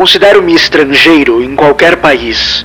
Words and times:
Considero-me 0.00 0.54
estrangeiro 0.54 1.42
em 1.42 1.54
qualquer 1.54 1.98
país, 1.98 2.64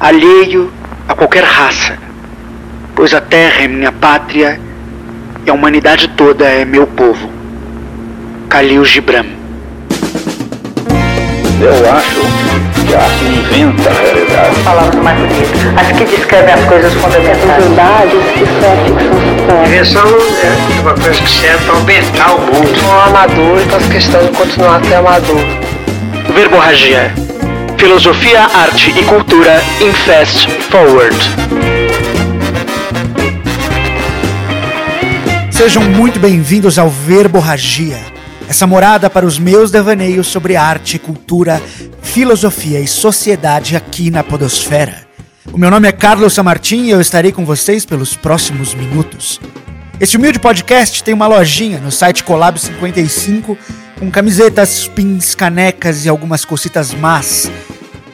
alheio 0.00 0.72
a 1.06 1.14
qualquer 1.14 1.44
raça, 1.44 1.98
pois 2.96 3.12
a 3.12 3.20
terra 3.20 3.64
é 3.64 3.68
minha 3.68 3.92
pátria 3.92 4.58
e 5.44 5.50
a 5.50 5.52
humanidade 5.52 6.08
toda 6.16 6.46
é 6.46 6.64
meu 6.64 6.86
povo. 6.86 7.28
Khalil 8.48 8.82
Gibran. 8.82 9.26
Eu 11.60 11.92
acho 11.92 12.20
que 12.86 12.94
a 12.94 12.98
arte 12.98 13.24
inventa 13.26 13.90
a 13.90 13.92
realidade. 13.92 14.60
Palavras 14.64 15.02
mais 15.02 15.18
bonitas. 15.18 15.60
As 15.76 15.98
que 15.98 16.16
descrevem 16.16 16.54
as 16.54 16.64
coisas 16.64 16.94
fundamentais. 16.94 17.62
Verdades 17.62 18.24
que 18.32 18.46
só 18.46 18.72
a 18.72 18.76
ficção. 18.86 19.64
Invenção 19.66 20.08
é 20.42 20.80
uma 20.80 20.94
coisa 20.94 21.20
que 21.20 21.28
serve 21.28 21.62
para 21.66 21.74
aumentar 21.74 22.34
o 22.34 22.40
mundo. 22.40 22.80
Sou 22.80 22.88
um 22.88 23.00
amador 23.02 23.60
e 23.60 23.70
faço 23.70 23.90
questão 23.90 24.24
de 24.24 24.32
continuar 24.32 24.80
a 24.80 24.84
ser 24.84 24.94
amador. 24.94 25.83
Verborragia. 26.34 27.14
Filosofia, 27.78 28.40
arte 28.42 28.90
e 28.90 29.04
cultura 29.04 29.62
em 29.80 29.92
Fast 29.92 30.48
Forward. 30.68 31.16
Sejam 35.48 35.84
muito 35.84 36.18
bem-vindos 36.18 36.76
ao 36.76 36.90
Verborragia, 36.90 38.00
essa 38.48 38.66
morada 38.66 39.08
para 39.08 39.24
os 39.24 39.38
meus 39.38 39.70
devaneios 39.70 40.26
sobre 40.26 40.56
arte, 40.56 40.98
cultura, 40.98 41.62
filosofia 42.02 42.80
e 42.80 42.88
sociedade 42.88 43.76
aqui 43.76 44.10
na 44.10 44.24
Podosfera. 44.24 45.06
O 45.52 45.56
meu 45.56 45.70
nome 45.70 45.86
é 45.86 45.92
Carlos 45.92 46.32
Samartim 46.32 46.86
e 46.86 46.90
eu 46.90 47.00
estarei 47.00 47.30
com 47.30 47.44
vocês 47.44 47.86
pelos 47.86 48.16
próximos 48.16 48.74
minutos. 48.74 49.40
Este 50.00 50.16
humilde 50.16 50.40
podcast 50.40 51.04
tem 51.04 51.14
uma 51.14 51.28
lojinha 51.28 51.78
no 51.78 51.92
site 51.92 52.24
Colab 52.24 52.58
55 52.58 53.56
com 53.98 54.10
camisetas, 54.10 54.86
pins, 54.88 55.34
canecas 55.34 56.04
e 56.04 56.08
algumas 56.08 56.44
cositas 56.44 56.92
más. 56.94 57.50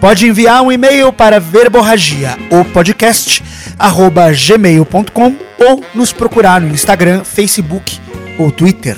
pode 0.00 0.26
enviar 0.26 0.62
um 0.62 0.72
e-mail 0.72 1.12
para 1.12 1.38
verborragia 1.38 2.36
ou 2.50 2.64
podcast 2.64 3.42
arroba 3.78 4.32
gmail.com 4.32 5.36
ou 5.58 5.84
nos 5.94 6.12
procurar 6.12 6.60
no 6.60 6.72
Instagram, 6.72 7.22
Facebook 7.22 8.00
ou 8.38 8.50
Twitter. 8.50 8.96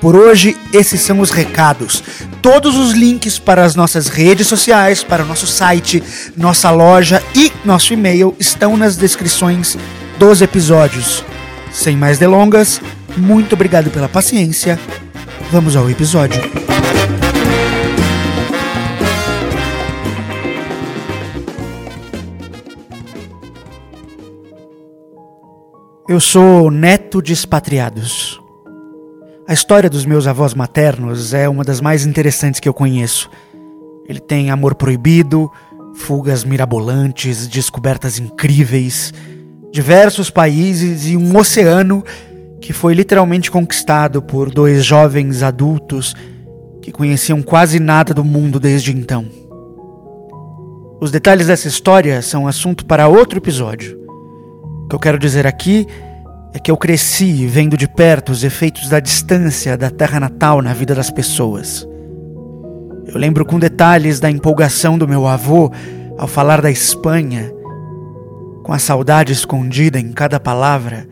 Por 0.00 0.14
hoje, 0.14 0.56
esses 0.72 1.00
são 1.00 1.18
os 1.20 1.30
recados. 1.30 2.02
Todos 2.40 2.76
os 2.76 2.92
links 2.92 3.38
para 3.38 3.64
as 3.64 3.74
nossas 3.74 4.06
redes 4.06 4.46
sociais, 4.46 5.02
para 5.02 5.24
o 5.24 5.26
nosso 5.26 5.46
site, 5.46 6.02
nossa 6.36 6.70
loja 6.70 7.22
e 7.34 7.52
nosso 7.64 7.92
e-mail 7.92 8.34
estão 8.38 8.76
nas 8.76 8.96
descrições 8.96 9.76
dos 10.18 10.40
episódios. 10.40 11.24
Sem 11.72 11.96
mais 11.96 12.18
delongas, 12.18 12.80
muito 13.16 13.54
obrigado 13.54 13.90
pela 13.90 14.08
paciência. 14.08 14.78
Vamos 15.50 15.74
ao 15.74 15.90
episódio. 15.90 16.67
Eu 26.08 26.20
sou 26.20 26.70
neto 26.70 27.20
de 27.20 27.34
expatriados. 27.34 28.40
A 29.46 29.52
história 29.52 29.90
dos 29.90 30.06
meus 30.06 30.26
avós 30.26 30.54
maternos 30.54 31.34
é 31.34 31.46
uma 31.46 31.62
das 31.62 31.82
mais 31.82 32.06
interessantes 32.06 32.60
que 32.60 32.66
eu 32.66 32.72
conheço. 32.72 33.28
Ele 34.08 34.18
tem 34.18 34.50
amor 34.50 34.74
proibido, 34.74 35.52
fugas 35.94 36.44
mirabolantes, 36.44 37.46
descobertas 37.46 38.18
incríveis, 38.18 39.12
diversos 39.70 40.30
países 40.30 41.06
e 41.06 41.14
um 41.14 41.36
oceano 41.36 42.02
que 42.58 42.72
foi 42.72 42.94
literalmente 42.94 43.50
conquistado 43.50 44.22
por 44.22 44.48
dois 44.48 44.86
jovens 44.86 45.42
adultos 45.42 46.14
que 46.80 46.90
conheciam 46.90 47.42
quase 47.42 47.78
nada 47.78 48.14
do 48.14 48.24
mundo 48.24 48.58
desde 48.58 48.96
então. 48.96 49.26
Os 51.02 51.10
detalhes 51.10 51.48
dessa 51.48 51.68
história 51.68 52.22
são 52.22 52.48
assunto 52.48 52.86
para 52.86 53.08
outro 53.08 53.36
episódio. 53.36 54.07
O 54.88 54.90
que 54.90 54.94
eu 54.94 55.00
quero 55.00 55.18
dizer 55.18 55.46
aqui 55.46 55.86
é 56.54 56.58
que 56.58 56.70
eu 56.70 56.76
cresci 56.78 57.46
vendo 57.46 57.76
de 57.76 57.86
perto 57.86 58.32
os 58.32 58.42
efeitos 58.42 58.88
da 58.88 58.98
distância 59.00 59.76
da 59.76 59.90
terra 59.90 60.18
natal 60.18 60.62
na 60.62 60.72
vida 60.72 60.94
das 60.94 61.10
pessoas. 61.10 61.86
Eu 63.06 63.18
lembro 63.18 63.44
com 63.44 63.58
detalhes 63.58 64.18
da 64.18 64.30
empolgação 64.30 64.96
do 64.96 65.06
meu 65.06 65.26
avô 65.26 65.70
ao 66.16 66.26
falar 66.26 66.62
da 66.62 66.70
Espanha, 66.70 67.52
com 68.62 68.72
a 68.72 68.78
saudade 68.78 69.30
escondida 69.30 70.00
em 70.00 70.10
cada 70.10 70.40
palavra, 70.40 71.06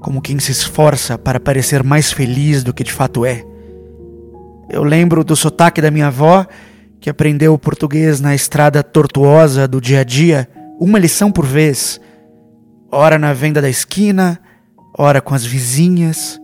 como 0.00 0.20
quem 0.20 0.40
se 0.40 0.50
esforça 0.50 1.16
para 1.16 1.38
parecer 1.38 1.84
mais 1.84 2.10
feliz 2.10 2.64
do 2.64 2.74
que 2.74 2.82
de 2.82 2.92
fato 2.92 3.24
é. 3.24 3.44
Eu 4.68 4.82
lembro 4.82 5.22
do 5.22 5.36
sotaque 5.36 5.80
da 5.80 5.92
minha 5.92 6.08
avó, 6.08 6.44
que 7.00 7.08
aprendeu 7.08 7.56
português 7.60 8.20
na 8.20 8.34
estrada 8.34 8.82
tortuosa 8.82 9.68
do 9.68 9.80
dia 9.80 10.00
a 10.00 10.04
dia, 10.04 10.48
uma 10.80 10.98
lição 10.98 11.30
por 11.30 11.46
vez, 11.46 12.00
ora 12.94 13.18
na 13.18 13.32
venda 13.32 13.60
da 13.60 13.68
esquina, 13.68 14.40
ora 14.96 15.20
com 15.20 15.34
as 15.34 15.44
vizinhas. 15.44 16.40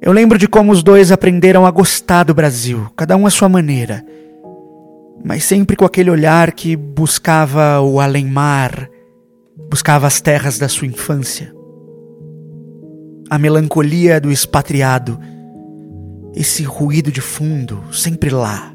Eu 0.00 0.12
lembro 0.12 0.38
de 0.38 0.46
como 0.46 0.70
os 0.70 0.82
dois 0.82 1.10
aprenderam 1.10 1.66
a 1.66 1.70
gostar 1.70 2.24
do 2.24 2.34
Brasil, 2.34 2.88
cada 2.96 3.16
um 3.16 3.26
à 3.26 3.30
sua 3.30 3.48
maneira, 3.48 4.04
mas 5.24 5.44
sempre 5.44 5.76
com 5.76 5.84
aquele 5.84 6.10
olhar 6.10 6.52
que 6.52 6.76
buscava 6.76 7.80
o 7.80 7.98
além-mar, 8.00 8.88
buscava 9.68 10.06
as 10.06 10.20
terras 10.20 10.58
da 10.58 10.68
sua 10.68 10.86
infância. 10.86 11.52
A 13.28 13.38
melancolia 13.38 14.20
do 14.20 14.30
expatriado, 14.30 15.18
esse 16.34 16.62
ruído 16.62 17.10
de 17.10 17.20
fundo, 17.20 17.82
sempre 17.90 18.30
lá 18.30 18.74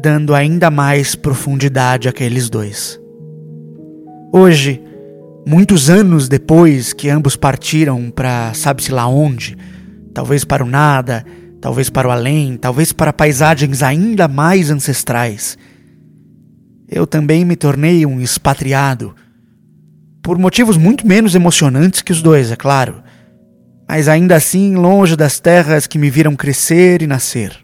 dando 0.00 0.34
ainda 0.34 0.70
mais 0.70 1.14
profundidade 1.14 2.08
àqueles 2.08 2.48
dois. 2.48 2.98
Hoje, 4.32 4.82
muitos 5.46 5.90
anos 5.90 6.28
depois 6.28 6.92
que 6.92 7.08
ambos 7.08 7.36
partiram 7.36 8.10
para 8.10 8.52
sabe-se 8.54 8.92
lá 8.92 9.06
onde, 9.06 9.56
talvez 10.12 10.44
para 10.44 10.64
o 10.64 10.66
nada, 10.66 11.24
talvez 11.60 11.90
para 11.90 12.08
o 12.08 12.10
além, 12.10 12.56
talvez 12.56 12.92
para 12.92 13.12
paisagens 13.12 13.82
ainda 13.82 14.26
mais 14.26 14.70
ancestrais, 14.70 15.58
eu 16.88 17.06
também 17.06 17.44
me 17.44 17.54
tornei 17.54 18.04
um 18.04 18.20
expatriado. 18.20 19.14
Por 20.22 20.38
motivos 20.38 20.76
muito 20.76 21.06
menos 21.06 21.34
emocionantes 21.34 22.02
que 22.02 22.12
os 22.12 22.20
dois, 22.20 22.50
é 22.50 22.56
claro, 22.56 23.02
mas 23.88 24.08
ainda 24.08 24.36
assim 24.36 24.74
longe 24.74 25.16
das 25.16 25.38
terras 25.38 25.86
que 25.86 25.98
me 25.98 26.10
viram 26.10 26.34
crescer 26.36 27.02
e 27.02 27.06
nascer. 27.06 27.56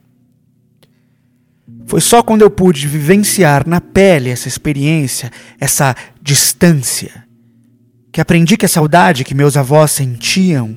Foi 1.87 2.00
só 2.00 2.23
quando 2.23 2.43
eu 2.43 2.50
pude 2.50 2.89
vivenciar 2.89 3.67
na 3.67 3.81
pele 3.81 4.31
essa 4.31 4.49
experiência, 4.49 5.31
essa 5.61 5.95
distância, 6.21 7.25
que 8.17 8.21
aprendi 8.23 8.57
que 8.57 8.65
a 8.65 8.69
saudade 8.69 9.25
que 9.25 9.35
meus 9.35 9.59
avós 9.59 9.91
sentiam 9.91 10.75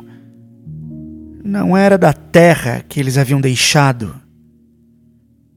não 1.41 1.77
era 1.77 1.97
da 1.97 2.11
terra 2.11 2.83
que 2.85 2.99
eles 2.99 3.17
haviam 3.17 3.39
deixado, 3.39 4.13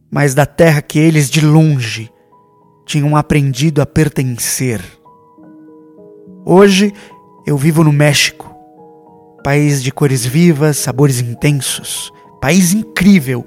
mas 0.09 0.33
da 0.33 0.47
terra 0.47 0.81
que 0.81 0.97
eles 1.01 1.29
de 1.29 1.45
longe 1.45 2.09
tinham 2.87 3.17
aprendido 3.17 3.83
a 3.83 3.85
pertencer. 3.85 4.81
Hoje 6.47 6.93
eu 7.45 7.57
vivo 7.57 7.83
no 7.83 7.93
México, 7.93 8.55
país 9.43 9.83
de 9.83 9.91
cores 9.91 10.25
vivas, 10.25 10.77
sabores 10.77 11.19
intensos, 11.19 12.13
país 12.41 12.73
incrível 12.73 13.45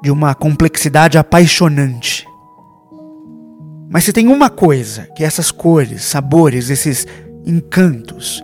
de 0.00 0.12
uma 0.12 0.36
complexidade 0.36 1.18
apaixonante. 1.18 2.24
Mas 3.90 4.04
se 4.04 4.12
tem 4.12 4.28
uma 4.28 4.48
coisa 4.48 5.08
que 5.16 5.24
essas 5.24 5.50
cores, 5.50 6.04
sabores, 6.04 6.70
esses 6.70 7.08
encantos 7.46 8.42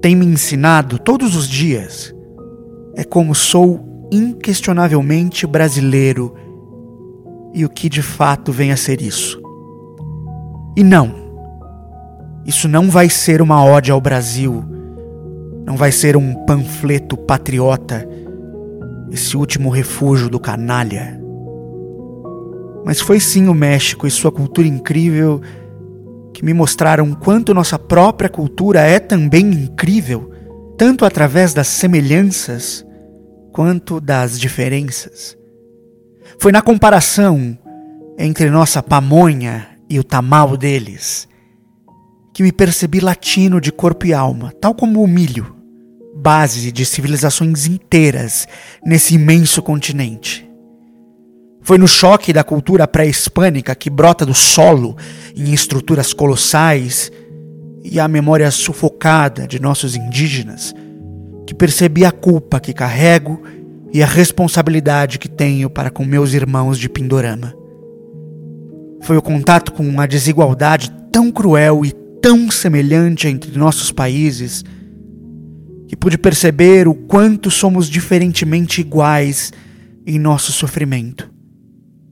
têm 0.00 0.16
me 0.16 0.26
ensinado 0.26 0.98
todos 0.98 1.34
os 1.36 1.48
dias, 1.48 2.14
é 2.94 3.04
como 3.04 3.34
sou 3.34 4.08
inquestionavelmente 4.10 5.46
brasileiro 5.46 6.34
e 7.52 7.64
o 7.64 7.68
que 7.68 7.88
de 7.88 8.02
fato 8.02 8.52
vem 8.52 8.72
a 8.72 8.76
ser 8.76 9.02
isso. 9.02 9.40
E 10.76 10.82
não, 10.82 11.14
isso 12.46 12.68
não 12.68 12.88
vai 12.88 13.08
ser 13.08 13.42
uma 13.42 13.64
ode 13.64 13.90
ao 13.90 14.00
Brasil, 14.00 14.64
não 15.66 15.76
vai 15.76 15.92
ser 15.92 16.16
um 16.16 16.34
panfleto 16.46 17.16
patriota, 17.16 18.08
esse 19.10 19.36
último 19.36 19.70
refúgio 19.70 20.28
do 20.28 20.38
canalha. 20.38 21.20
Mas 22.84 23.00
foi 23.00 23.20
sim 23.20 23.48
o 23.48 23.54
México 23.54 24.06
e 24.06 24.10
sua 24.10 24.32
cultura 24.32 24.66
incrível 24.66 25.40
que 26.38 26.44
me 26.44 26.54
mostraram 26.54 27.14
quanto 27.14 27.52
nossa 27.52 27.76
própria 27.76 28.30
cultura 28.30 28.82
é 28.82 29.00
também 29.00 29.44
incrível, 29.44 30.32
tanto 30.76 31.04
através 31.04 31.52
das 31.52 31.66
semelhanças 31.66 32.86
quanto 33.52 34.00
das 34.00 34.38
diferenças. 34.38 35.36
Foi 36.38 36.52
na 36.52 36.62
comparação 36.62 37.58
entre 38.16 38.50
nossa 38.50 38.80
pamonha 38.80 39.66
e 39.90 39.98
o 39.98 40.04
tamal 40.04 40.56
deles 40.56 41.26
que 42.32 42.44
me 42.44 42.52
percebi 42.52 43.00
latino 43.00 43.60
de 43.60 43.72
corpo 43.72 44.06
e 44.06 44.14
alma, 44.14 44.52
tal 44.60 44.76
como 44.76 45.02
o 45.02 45.08
milho, 45.08 45.56
base 46.14 46.70
de 46.70 46.86
civilizações 46.86 47.66
inteiras 47.66 48.46
nesse 48.86 49.16
imenso 49.16 49.60
continente. 49.60 50.47
Foi 51.68 51.76
no 51.76 51.86
choque 51.86 52.32
da 52.32 52.42
cultura 52.42 52.88
pré-hispânica 52.88 53.74
que 53.74 53.90
brota 53.90 54.24
do 54.24 54.32
solo 54.32 54.96
em 55.36 55.52
estruturas 55.52 56.14
colossais 56.14 57.12
e 57.84 58.00
a 58.00 58.08
memória 58.08 58.50
sufocada 58.50 59.46
de 59.46 59.60
nossos 59.60 59.94
indígenas 59.94 60.74
que 61.46 61.52
percebi 61.52 62.06
a 62.06 62.10
culpa 62.10 62.58
que 62.58 62.72
carrego 62.72 63.42
e 63.92 64.02
a 64.02 64.06
responsabilidade 64.06 65.18
que 65.18 65.28
tenho 65.28 65.68
para 65.68 65.90
com 65.90 66.06
meus 66.06 66.32
irmãos 66.32 66.78
de 66.78 66.88
Pindorama. 66.88 67.54
Foi 69.02 69.18
o 69.18 69.22
contato 69.22 69.70
com 69.74 70.00
a 70.00 70.06
desigualdade 70.06 70.90
tão 71.12 71.30
cruel 71.30 71.84
e 71.84 71.92
tão 72.22 72.50
semelhante 72.50 73.28
entre 73.28 73.58
nossos 73.58 73.92
países 73.92 74.64
que 75.86 75.94
pude 75.94 76.16
perceber 76.16 76.88
o 76.88 76.94
quanto 76.94 77.50
somos 77.50 77.90
diferentemente 77.90 78.80
iguais 78.80 79.52
em 80.06 80.18
nosso 80.18 80.50
sofrimento. 80.50 81.36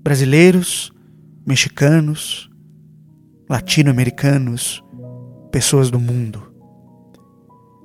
Brasileiros, 0.06 0.92
mexicanos, 1.44 2.48
latino-americanos, 3.50 4.80
pessoas 5.50 5.90
do 5.90 5.98
mundo. 5.98 6.44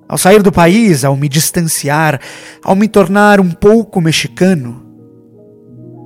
Ao 0.08 0.20
sair 0.20 0.44
do 0.44 0.52
país, 0.52 1.04
ao 1.04 1.18
me 1.18 1.28
distanciar, 1.28 2.22
ao 2.64 2.76
me 2.76 2.88
tornar 2.88 3.40
um 3.40 3.50
pouco 3.50 4.00
mexicano, 4.00 4.86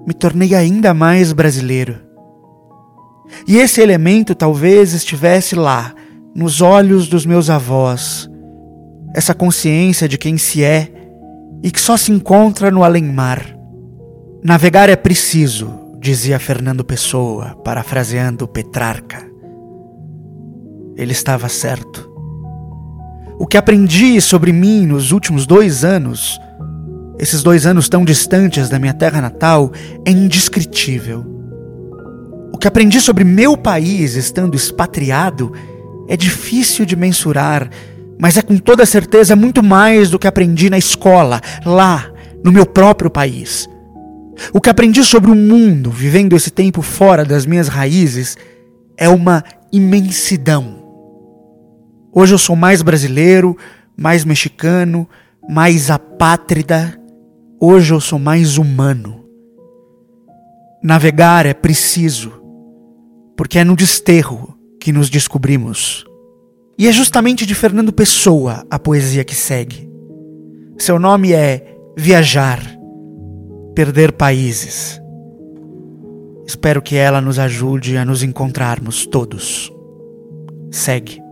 me 0.08 0.14
tornei 0.14 0.56
ainda 0.56 0.94
mais 0.94 1.34
brasileiro. 1.34 1.98
E 3.46 3.58
esse 3.58 3.82
elemento 3.82 4.34
talvez 4.34 4.94
estivesse 4.94 5.54
lá, 5.54 5.94
nos 6.34 6.62
olhos 6.62 7.10
dos 7.10 7.26
meus 7.26 7.50
avós, 7.50 8.30
essa 9.14 9.34
consciência 9.34 10.08
de 10.08 10.18
quem 10.18 10.38
se 10.38 10.64
é 10.64 10.90
e 11.62 11.70
que 11.70 11.82
só 11.82 11.98
se 11.98 12.10
encontra 12.10 12.72
no 12.72 12.86
além-mar. 12.86 13.54
Navegar 14.42 14.88
é 14.88 14.96
preciso, 14.96 15.84
dizia 16.06 16.38
Fernando 16.38 16.86
Pessoa, 16.86 17.56
parafraseando 17.64 18.48
Petrarca. 18.48 19.26
Ele 20.96 21.14
estava 21.14 21.50
certo. 21.50 22.08
O 23.40 23.48
que 23.48 23.58
aprendi 23.58 24.22
sobre 24.22 24.54
mim 24.54 24.86
nos 24.86 25.12
últimos 25.12 25.48
dois 25.48 25.84
anos, 25.84 26.40
esses 27.18 27.42
dois 27.42 27.66
anos 27.66 27.90
tão 27.90 28.06
distantes 28.06 28.70
da 28.70 28.78
minha 28.78 28.94
terra 28.94 29.20
natal, 29.20 29.72
é 30.06 30.12
indescritível. 30.12 31.26
O 32.54 32.58
que 32.60 32.68
aprendi 32.68 33.02
sobre 33.02 33.24
meu 33.24 33.58
país 33.58 34.14
estando 34.14 34.54
expatriado 34.54 35.54
é 36.08 36.16
difícil 36.16 36.86
de 36.86 36.96
mensurar, 36.96 37.68
mas 38.20 38.38
é 38.38 38.44
com 38.44 38.58
toda 38.60 38.86
certeza 38.86 39.36
muito 39.36 39.64
mais 39.64 40.12
do 40.12 40.20
que 40.20 40.28
aprendi 40.28 40.70
na 40.70 40.78
escola, 40.78 41.42
lá, 41.66 42.12
no 42.44 42.52
meu 42.52 42.68
próprio 42.68 43.10
país. 43.10 43.68
O 44.54 44.62
que 44.62 44.70
aprendi 44.70 45.04
sobre 45.04 45.32
o 45.32 45.36
mundo 45.36 45.90
vivendo 45.92 46.36
esse 46.36 46.52
tempo 46.52 46.82
fora 46.82 47.24
das 47.24 47.46
minhas 47.46 47.68
raízes 47.68 48.38
é 48.98 49.10
uma 49.10 49.44
imensidão 49.72 50.86
Hoje 52.18 52.34
eu 52.34 52.38
sou 52.38 52.56
mais 52.56 52.82
brasileiro, 52.82 53.58
mais 53.98 54.24
mexicano, 54.24 55.06
mais 55.50 55.92
apátrida. 55.92 56.98
Hoje 57.60 57.94
eu 57.94 58.00
sou 58.00 58.18
mais 58.18 58.58
humano. 58.58 59.26
Navegar 60.82 61.46
é 61.46 61.54
preciso, 61.54 62.32
porque 63.36 63.60
é 63.60 63.66
no 63.66 63.76
desterro 63.76 64.58
que 64.80 64.94
nos 64.94 65.10
descobrimos. 65.10 66.06
E 66.80 66.88
é 66.88 66.92
justamente 66.94 67.46
de 67.46 67.54
Fernando 67.54 67.92
Pessoa 67.92 68.66
a 68.72 68.80
poesia 68.80 69.26
que 69.26 69.36
segue. 69.36 69.92
Seu 70.78 70.98
nome 70.98 71.34
é 71.34 71.76
Viajar, 71.98 72.75
Perder 73.76 74.14
Países. 74.14 75.02
Espero 76.48 76.82
que 76.82 76.96
ela 76.96 77.20
nos 77.20 77.38
ajude 77.38 77.98
a 77.98 78.06
nos 78.06 78.24
encontrarmos 78.24 79.06
todos. 79.06 79.72
Segue. 80.72 81.26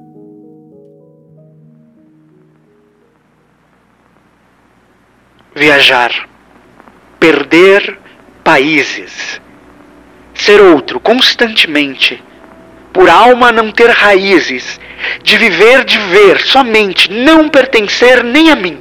viajar, 5.55 6.27
perder 7.19 7.97
países, 8.43 9.39
ser 10.33 10.59
outro 10.59 10.99
constantemente, 10.99 12.21
por 12.91 13.09
alma 13.09 13.51
não 13.51 13.71
ter 13.71 13.89
raízes, 13.89 14.79
de 15.21 15.37
viver 15.37 15.85
de 15.85 15.97
ver. 15.97 16.41
Somente, 16.41 17.11
não 17.11 17.49
pertencer 17.49 18.23
nem 18.23 18.51
a 18.51 18.55
mim, 18.55 18.79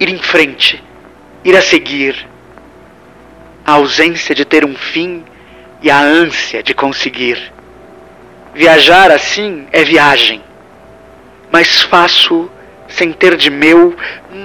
ir 0.00 0.08
em 0.08 0.18
frente, 0.18 0.82
ir 1.44 1.56
a 1.56 1.62
seguir, 1.62 2.26
a 3.68 3.72
ausência 3.72 4.34
de 4.34 4.46
ter 4.46 4.64
um 4.64 4.74
fim 4.74 5.22
e 5.82 5.90
a 5.90 6.00
ânsia 6.00 6.62
de 6.62 6.72
conseguir. 6.72 7.52
Viajar 8.54 9.10
assim 9.10 9.66
é 9.70 9.84
viagem, 9.84 10.42
mas 11.52 11.82
faço 11.82 12.50
sem 12.88 13.12
ter 13.12 13.36
de 13.36 13.50
meu 13.50 13.94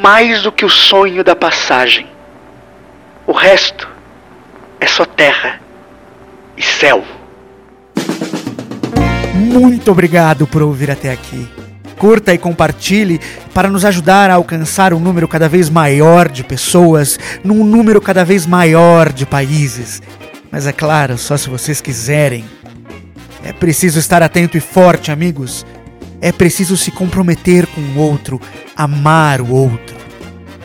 mais 0.01 0.41
do 0.41 0.51
que 0.51 0.65
o 0.65 0.69
sonho 0.69 1.23
da 1.23 1.37
passagem. 1.37 2.05
O 3.25 3.31
resto 3.31 3.87
é 4.77 4.87
só 4.87 5.05
terra 5.05 5.61
e 6.57 6.61
céu. 6.61 7.01
Muito 9.33 9.89
obrigado 9.89 10.45
por 10.45 10.61
ouvir 10.61 10.91
até 10.91 11.13
aqui. 11.13 11.47
Curta 12.03 12.33
e 12.33 12.37
compartilhe 12.37 13.17
para 13.53 13.69
nos 13.69 13.85
ajudar 13.85 14.29
a 14.29 14.33
alcançar 14.33 14.93
um 14.93 14.99
número 14.99 15.25
cada 15.25 15.47
vez 15.47 15.69
maior 15.69 16.27
de 16.27 16.43
pessoas, 16.43 17.17
num 17.45 17.63
número 17.63 18.01
cada 18.01 18.25
vez 18.25 18.45
maior 18.45 19.13
de 19.13 19.25
países. 19.25 20.01
Mas 20.51 20.67
é 20.67 20.73
claro, 20.73 21.17
só 21.17 21.37
se 21.37 21.49
vocês 21.49 21.79
quiserem. 21.79 22.43
É 23.41 23.53
preciso 23.53 23.99
estar 23.99 24.21
atento 24.21 24.57
e 24.57 24.59
forte, 24.59 25.13
amigos. 25.13 25.65
É 26.19 26.29
preciso 26.33 26.75
se 26.75 26.91
comprometer 26.91 27.65
com 27.67 27.79
o 27.79 27.97
outro, 27.97 28.41
amar 28.75 29.39
o 29.39 29.49
outro. 29.49 29.95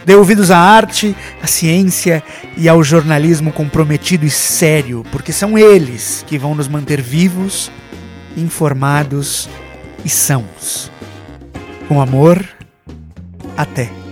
Dê 0.04 0.16
ouvidos 0.16 0.50
à 0.50 0.58
arte, 0.58 1.14
à 1.40 1.46
ciência 1.46 2.20
e 2.56 2.68
ao 2.68 2.82
jornalismo 2.82 3.52
comprometido 3.52 4.26
e 4.26 4.30
sério, 4.30 5.04
porque 5.12 5.32
são 5.32 5.56
eles 5.56 6.24
que 6.26 6.36
vão 6.36 6.56
nos 6.56 6.66
manter 6.66 7.00
vivos, 7.00 7.70
informados 8.36 9.48
e 10.04 10.08
sãos. 10.08 10.90
Com 11.88 12.02
amor, 12.02 12.44
até. 13.56 14.07